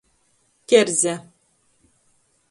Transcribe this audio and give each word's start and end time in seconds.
Kerze. 0.67 1.21